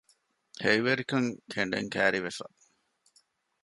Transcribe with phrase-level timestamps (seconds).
[0.63, 2.45] ހެއިވެރިކަން ކެނޑެން ކަިއރިވެފަ